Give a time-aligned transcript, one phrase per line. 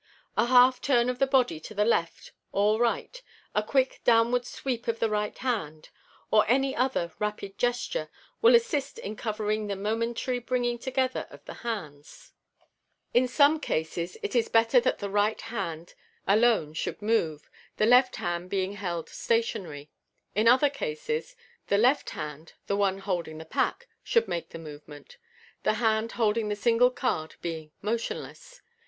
[0.35, 3.21] A half turn of the body to the left or right,
[3.53, 5.89] a quick down ward sweep of the right hand,
[6.31, 8.09] or any other rapid gesture,
[8.41, 12.31] will assist in cover ing the momentary Fjg« *& bringing together of the hands
[13.13, 15.93] In some cases it is better that the right hand
[16.25, 17.47] alone should move,
[17.77, 19.91] the left hand being held stationary;
[20.33, 21.35] in other cases
[21.67, 25.17] the left hand (the one holding the pack) should make the move ment,
[25.61, 28.63] the hand holding the single card being motionless.